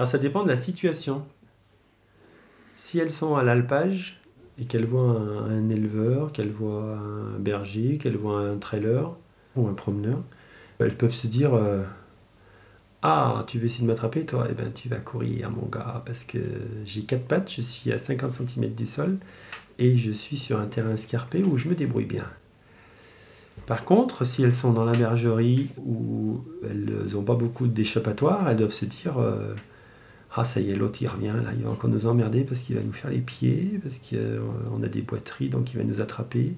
Alors 0.00 0.08
ça 0.08 0.16
dépend 0.16 0.44
de 0.44 0.48
la 0.48 0.56
situation. 0.56 1.26
Si 2.78 2.98
elles 2.98 3.10
sont 3.10 3.36
à 3.36 3.42
l'alpage 3.42 4.18
et 4.58 4.64
qu'elles 4.64 4.86
voient 4.86 5.20
un, 5.20 5.68
éleveur, 5.68 6.32
qu'elles 6.32 6.52
voient 6.52 6.96
un 6.96 7.38
berger, 7.38 7.98
qu'elles 7.98 8.16
voient 8.16 8.40
un 8.40 8.56
trailer 8.56 9.14
ou 9.56 9.68
un 9.68 9.74
promeneur, 9.74 10.22
elles 10.78 10.96
peuvent 10.96 11.12
se 11.12 11.26
dire 11.26 11.52
euh, 11.52 11.82
Ah, 13.02 13.44
tu 13.46 13.58
veux 13.58 13.66
essayer 13.66 13.82
de 13.82 13.88
m'attraper 13.88 14.24
toi? 14.24 14.46
Eh 14.50 14.54
bien, 14.54 14.70
tu 14.74 14.88
vas 14.88 14.96
courir, 14.96 15.50
mon 15.50 15.66
gars, 15.66 16.02
parce 16.06 16.24
que 16.24 16.38
j'ai 16.86 17.02
quatre 17.02 17.26
pattes, 17.26 17.52
je 17.52 17.60
suis 17.60 17.92
à 17.92 17.98
50 17.98 18.32
cm 18.32 18.70
du 18.70 18.86
sol 18.86 19.18
et 19.78 19.96
je 19.96 20.12
suis 20.12 20.38
sur 20.38 20.58
un 20.58 20.66
terrain 20.66 20.94
escarpé 20.94 21.42
où 21.42 21.58
je 21.58 21.68
me 21.68 21.74
débrouille 21.74 22.06
bien. 22.06 22.24
Par 23.66 23.84
contre, 23.84 24.24
si 24.24 24.42
elles 24.42 24.54
sont 24.54 24.72
dans 24.72 24.86
la 24.86 24.92
bergerie 24.92 25.68
où 25.76 26.40
elles 26.64 27.12
n'ont 27.12 27.22
pas 27.22 27.34
beaucoup 27.34 27.66
d'échappatoire, 27.66 28.48
elles 28.48 28.56
doivent 28.56 28.70
se 28.70 28.86
dire 28.86 29.18
euh, 29.18 29.54
Ah, 30.32 30.44
ça 30.44 30.60
y 30.60 30.70
est, 30.70 30.76
l'autre 30.76 30.98
il 31.02 31.08
revient, 31.08 31.34
là, 31.44 31.50
il 31.56 31.64
va 31.64 31.70
encore 31.70 31.90
nous 31.90 32.06
emmerder 32.06 32.44
parce 32.44 32.60
qu'il 32.60 32.76
va 32.76 32.82
nous 32.82 32.92
faire 32.92 33.10
les 33.10 33.18
pieds, 33.18 33.80
parce 33.82 33.98
qu'on 33.98 34.82
a 34.82 34.88
des 34.88 35.02
boiteries, 35.02 35.48
donc 35.48 35.72
il 35.72 35.78
va 35.78 35.84
nous 35.84 36.00
attraper. 36.00 36.54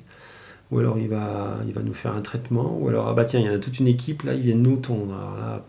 Ou 0.71 0.79
alors 0.79 0.99
il 0.99 1.09
va, 1.09 1.59
il 1.67 1.73
va 1.73 1.83
nous 1.83 1.95
faire 1.95 2.15
un 2.15 2.21
traitement, 2.23 2.79
ou 2.79 2.89
alors, 2.89 3.09
ah 3.09 3.15
bah 3.15 3.25
tiens, 3.25 3.41
il 3.41 3.47
y 3.47 3.49
en 3.49 3.55
a 3.55 3.59
toute 3.59 3.79
une 3.79 3.89
équipe, 3.89 4.23
là, 4.23 4.35
ils 4.35 4.43
viennent 4.43 4.63
nous 4.63 4.77
tondre. 4.77 5.15
Alors 5.15 5.37
là, 5.37 5.65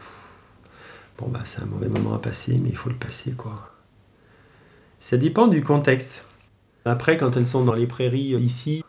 bon, 1.17 1.27
bah 1.29 1.41
c'est 1.45 1.61
un 1.61 1.65
mauvais 1.65 1.89
moment 1.89 2.13
à 2.13 2.19
passer, 2.19 2.59
mais 2.61 2.69
il 2.69 2.75
faut 2.75 2.89
le 2.89 2.95
passer, 2.95 3.31
quoi. 3.31 3.69
Ça 4.99 5.17
dépend 5.17 5.47
du 5.47 5.63
contexte. 5.63 6.25
Après, 6.85 7.17
quand 7.17 7.37
elles 7.37 7.47
sont 7.47 7.63
dans 7.65 7.73
les 7.73 7.87
prairies 7.87 8.35
ici, 8.41 8.83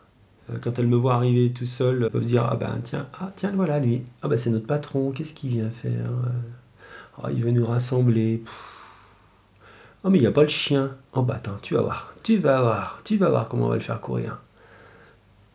euh, 0.49 0.57
quand 0.61 0.79
elles 0.79 0.87
me 0.87 0.95
voient 0.97 1.15
arriver 1.15 1.51
tout 1.51 1.65
seul, 1.65 2.03
elles 2.03 2.09
peuvent 2.09 2.23
se 2.23 2.27
dire 2.27 2.47
Ah 2.49 2.55
ben 2.55 2.79
tiens, 2.83 3.07
ah, 3.19 3.31
tiens, 3.35 3.51
voilà 3.55 3.79
lui. 3.79 4.03
Ah 4.21 4.27
ben 4.27 4.37
c'est 4.37 4.49
notre 4.49 4.67
patron, 4.67 5.11
qu'est-ce 5.11 5.33
qu'il 5.33 5.51
vient 5.51 5.69
faire 5.69 6.09
ah, 7.21 7.29
Il 7.33 7.43
veut 7.43 7.51
nous 7.51 7.65
rassembler. 7.65 8.43
Oh 10.05 10.09
mais 10.11 10.19
il 10.19 10.21
n'y 10.21 10.27
a 10.27 10.31
pas 10.31 10.43
le 10.43 10.47
chien. 10.47 10.91
Oh 11.13 11.23
bah 11.23 11.35
attends, 11.37 11.57
tu 11.63 11.73
vas 11.73 11.81
voir, 11.81 12.13
tu 12.21 12.37
vas 12.37 12.61
voir, 12.61 13.01
tu 13.03 13.17
vas 13.17 13.29
voir 13.29 13.47
comment 13.47 13.65
on 13.65 13.69
va 13.69 13.75
le 13.75 13.81
faire 13.81 13.99
courir. 13.99 14.39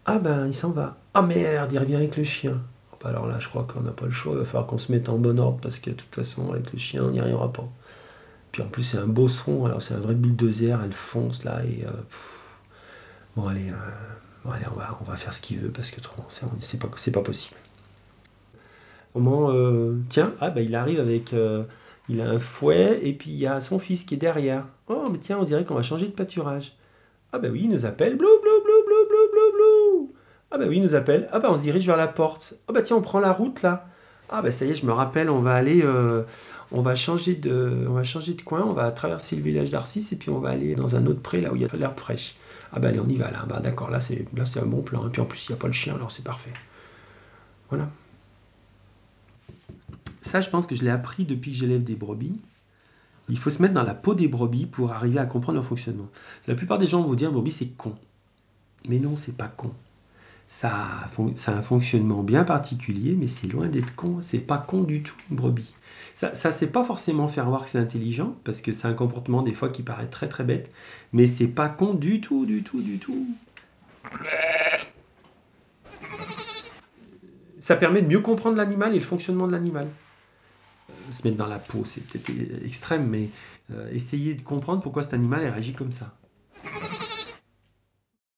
Ah 0.07 0.19
ben 0.19 0.49
il 0.49 0.55
s'en 0.55 0.71
va. 0.71 0.97
Ah 1.15 1.23
merde, 1.23 1.73
il 1.73 1.79
revient 1.79 1.95
avec 1.95 2.17
le 2.17 2.25
chien. 2.25 2.61
Oh, 2.93 2.97
bah, 3.01 3.11
alors 3.11 3.29
là, 3.29 3.39
je 3.39 3.49
crois 3.49 3.63
qu'on 3.63 3.83
n'a 3.83 3.93
pas 3.93 4.07
le 4.07 4.11
choix, 4.11 4.33
il 4.33 4.39
va 4.41 4.45
falloir 4.45 4.67
qu'on 4.67 4.77
se 4.79 4.91
mette 4.91 5.09
en 5.09 5.19
bon 5.19 5.39
ordre 5.39 5.59
parce 5.63 5.79
que 5.79 5.91
de 5.91 5.95
toute 5.95 6.13
façon, 6.13 6.51
avec 6.51 6.73
le 6.73 6.81
chien, 6.81 7.05
on 7.05 7.11
n'y 7.13 7.21
arrivera 7.21 7.53
pas. 7.53 7.69
Puis 8.51 8.63
en 8.63 8.67
plus, 8.67 8.83
c'est 8.83 8.99
un 8.99 9.07
bosseron, 9.07 9.67
alors 9.67 9.83
c'est 9.83 9.95
un 9.95 10.01
vrai 10.01 10.15
bulldozer, 10.15 10.77
elle 10.85 10.93
fonce 10.93 11.45
là 11.45 11.63
et. 11.65 11.85
Euh, 11.87 11.91
bon, 13.37 13.47
allez. 13.47 13.71
Euh, 13.71 14.51
allez, 14.51 14.67
on 14.75 14.77
va, 14.77 14.99
on 15.01 15.05
va 15.05 15.15
faire 15.15 15.33
ce 15.33 15.41
qu'il 15.41 15.61
veut 15.61 15.71
parce 15.71 15.93
que 15.93 15.99
autrement, 15.99 16.27
c'est 16.59 16.81
pas, 16.81 16.89
pas 16.89 17.23
possible. 17.23 17.57
Comment, 19.13 19.53
euh, 19.53 19.95
tiens, 20.09 20.33
ah 20.41 20.51
bah 20.51 20.61
il 20.61 20.75
arrive 20.75 20.99
avec, 20.99 21.33
euh, 21.35 21.63
il 22.11 22.21
a 22.21 22.29
un 22.29 22.39
fouet 22.39 23.01
et 23.03 23.13
puis 23.13 23.31
il 23.31 23.39
y 23.39 23.47
a 23.47 23.61
son 23.61 23.79
fils 23.79 24.05
qui 24.05 24.15
est 24.15 24.19
derrière. 24.19 24.65
Oh 24.89 25.09
mais 25.11 25.19
tiens, 25.19 25.39
on 25.39 25.45
dirait 25.45 25.65
qu'on 25.65 25.75
va 25.75 25.83
changer 25.83 26.07
de 26.07 26.13
pâturage. 26.13 26.77
Ah 27.33 27.39
bah 27.39 27.49
oui, 27.51 27.61
il 27.65 27.71
nous 27.71 27.87
appelle, 27.87 28.17
blou 28.17 28.29
blou 28.43 28.63
blou 28.65 28.85
blou 28.87 29.09
blou 29.09 29.31
blou 29.33 29.53
blou. 29.53 30.15
Ah 30.51 30.59
bah 30.59 30.65
oui, 30.69 30.79
il 30.79 30.83
nous 30.83 30.95
appelle. 30.97 31.29
Ah 31.33 31.39
bah 31.39 31.49
on 31.51 31.57
se 31.57 31.63
dirige 31.63 31.87
vers 31.87 31.97
la 31.97 32.09
porte. 32.09 32.55
Ah 32.67 32.73
bah 32.73 32.83
tiens, 32.83 32.97
on 32.97 33.03
prend 33.03 33.21
la 33.21 33.33
route 33.33 33.63
là. 33.63 33.87
Ah 34.29 34.43
bah 34.43 34.51
ça 34.51 34.65
y 34.65 34.71
est, 34.71 34.75
je 34.75 34.87
me 34.87 34.93
rappelle, 34.93 35.29
on 35.29 35.41
va 35.41 35.55
aller, 35.55 35.83
euh, 35.83 36.23
on 36.71 36.83
va 36.83 36.95
changer 36.95 37.35
de, 37.35 37.85
on 37.89 37.93
va 37.93 38.05
changer 38.05 38.35
de 38.35 38.43
coin, 38.43 38.63
on 38.63 38.73
va 38.73 38.93
traverser 38.93 39.35
le 39.35 39.43
village 39.43 39.71
d'Arcis 39.71 40.07
et 40.13 40.17
puis 40.17 40.31
on 40.31 40.39
va 40.39 40.51
aller 40.51 40.77
dans 40.77 40.95
un 40.95 41.05
autre 41.07 41.21
pré 41.21 41.41
là 41.41 41.53
où 41.53 41.57
il 41.57 41.63
y 41.63 41.65
a 41.65 41.69
de 41.69 41.77
l'herbe 41.77 41.99
fraîche. 41.99 42.37
Ah 42.73 42.79
ben 42.79 42.91
allez, 42.91 43.01
on 43.01 43.09
y 43.09 43.17
va 43.17 43.31
là. 43.31 43.45
D'accord, 43.61 43.91
là 43.91 44.01
c'est 44.01 44.25
un 44.61 44.67
bon 44.67 44.83
plan. 44.83 45.07
Et 45.07 45.11
puis 45.11 45.21
en 45.21 45.25
plus 45.25 45.49
il 45.49 45.53
n'y 45.53 45.59
a 45.59 45.61
pas 45.61 45.67
le 45.67 45.73
chien, 45.73 45.95
alors 45.95 46.11
c'est 46.13 46.25
parfait. 46.25 46.53
Voilà. 47.69 47.89
Ça, 50.31 50.41
je 50.41 50.49
pense 50.49 50.69
que 50.69 50.77
je 50.77 50.85
l'ai 50.85 50.91
appris 50.91 51.25
depuis 51.25 51.51
que 51.51 51.57
j'élève 51.57 51.83
des 51.83 51.97
brebis. 51.97 52.41
Il 53.29 53.37
faut 53.37 53.51
se 53.51 53.61
mettre 53.61 53.75
dans 53.75 53.83
la 53.83 53.95
peau 53.95 54.15
des 54.15 54.29
brebis 54.29 54.67
pour 54.67 54.93
arriver 54.93 55.19
à 55.19 55.27
comprendre 55.27 55.57
leur 55.57 55.65
fonctionnement. 55.65 56.09
La 56.47 56.55
plupart 56.55 56.79
des 56.79 56.87
gens 56.87 57.03
vont 57.03 57.09
vous 57.09 57.17
dire 57.17 57.33
brebis 57.33 57.51
c'est 57.51 57.77
con. 57.77 57.97
Mais 58.89 59.01
non, 59.01 59.17
c'est 59.17 59.37
pas 59.37 59.49
con. 59.49 59.73
Ça, 60.47 60.71
a 60.71 61.51
un 61.51 61.63
fonctionnement 61.63 62.23
bien 62.23 62.45
particulier, 62.45 63.17
mais 63.19 63.27
c'est 63.27 63.49
loin 63.49 63.67
d'être 63.67 63.97
con. 63.97 64.19
C'est 64.23 64.39
pas 64.39 64.59
con 64.59 64.85
du 64.85 65.03
tout, 65.03 65.17
une 65.33 65.37
brebis. 65.37 65.75
Ça, 66.15 66.37
ça 66.37 66.53
c'est 66.53 66.69
pas 66.69 66.85
forcément 66.85 67.27
faire 67.27 67.49
voir 67.49 67.65
que 67.65 67.71
c'est 67.71 67.79
intelligent, 67.79 68.37
parce 68.45 68.61
que 68.61 68.71
c'est 68.71 68.87
un 68.87 68.95
comportement 68.95 69.43
des 69.43 69.53
fois 69.53 69.69
qui 69.69 69.83
paraît 69.83 70.07
très 70.07 70.29
très 70.29 70.45
bête, 70.45 70.73
mais 71.13 71.27
c'est 71.27 71.49
pas 71.49 71.69
con 71.69 71.93
du 71.93 72.21
tout, 72.21 72.47
du 72.47 72.63
tout, 72.63 72.81
du 72.81 72.99
tout. 72.99 73.27
Ça 77.59 77.75
permet 77.75 78.01
de 78.01 78.07
mieux 78.07 78.21
comprendre 78.21 78.57
l'animal 78.57 78.95
et 78.95 78.99
le 78.99 79.05
fonctionnement 79.05 79.49
de 79.49 79.53
l'animal. 79.53 79.89
Se 81.11 81.27
mettre 81.27 81.37
dans 81.37 81.47
la 81.47 81.59
peau, 81.59 81.85
c'est 81.85 82.03
peut-être 82.07 82.31
extrême, 82.65 83.07
mais 83.09 83.29
euh, 83.73 83.91
essayer 83.93 84.35
de 84.35 84.43
comprendre 84.43 84.83
pourquoi 84.83 85.03
cet 85.03 85.15
animal 85.15 85.41
réagit 85.41 85.73
comme 85.73 85.93
ça. 85.93 86.15